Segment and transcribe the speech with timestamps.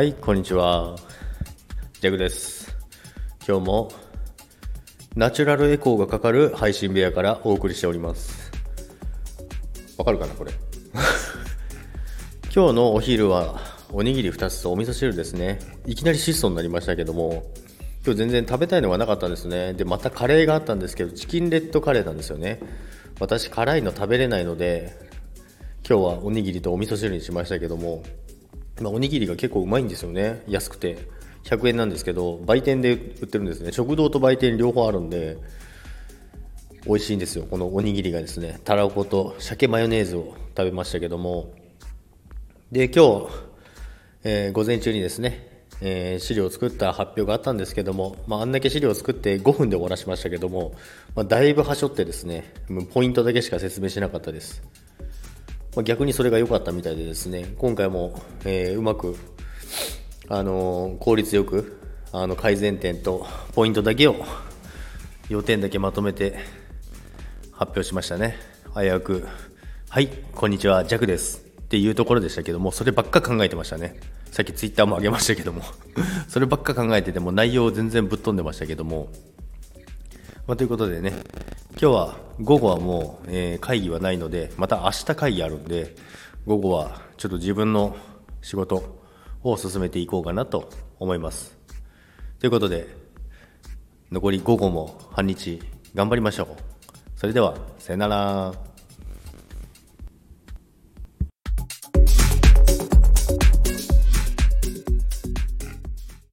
[0.00, 0.96] はい、こんにちは。
[2.00, 2.74] ジャグです。
[3.46, 3.92] 今日も
[5.14, 8.50] ナチュラルエコーがかかる配信部屋からお送りしております。
[9.98, 10.52] わかるかな、これ？
[12.50, 13.60] 今日のお昼は
[13.92, 15.58] おにぎり2つとお味噌汁ですね。
[15.84, 17.52] いきなり質素になりましたけども、
[18.02, 19.74] 今日全然食べたいのがなかったんですね。
[19.74, 22.58] で、またカレーがあったんですけど、チキンレッドカレーなんですよね。
[23.18, 24.96] 私、辛いの食べれないので、
[25.86, 28.02] 今日はおにぎりとお味噌汁にしましたけども、
[28.80, 30.42] まあ、おにぎりが結構うまいんですよね。
[30.48, 31.20] 安くて。
[31.44, 33.72] 100円なんですけど売店で売ってるんですね。
[33.72, 35.38] 食堂と売店両方あるんで
[36.86, 37.46] 美味しいんですよ。
[37.48, 38.60] このおにぎりがですね。
[38.64, 41.52] たらこと鮭マヨネーズを食べましたけども。
[42.72, 43.28] で今日、
[44.24, 50.74] えー午前中にですね、えー資料を作った発表があったんですけども、まあ、あんだけ資料を作って5分で終わらしましたけども、
[51.16, 52.52] まあ、だいぶはしょってですね
[52.92, 54.62] ポイントだけしか説明しなかったです。
[55.74, 59.16] まあ、逆にそれが良かったみたいでですね今回も、えーうまく、
[60.28, 61.80] あのー効率よく
[62.12, 64.16] あの改善点とポイントだけを
[65.28, 66.38] 要点だけまとめて
[67.52, 68.36] 発表しましたね。
[68.74, 69.28] 危うく
[69.88, 74.00] 「はいこんにちはジャクです」っていうところでしたけどもそればっか考えてましたね。
[74.32, 75.62] さっきツイッターも上げましたけども。
[76.28, 79.08] そればっか考えてても内容全然ぶっ飛んでましたけども。
[80.46, 81.12] まあ、ということでね、
[81.80, 85.96] 今日は午後はもう、えー会議はないので、また明日会議あるんで、
[86.44, 87.96] 午後はちょっと自分の
[88.42, 88.98] 仕事
[89.42, 91.56] を進めていこうかなと思います。
[92.38, 92.86] ということで、
[94.12, 95.58] 残り午後も半日
[95.94, 96.48] 頑張りましょう。
[97.16, 98.69] それでは、さよなら。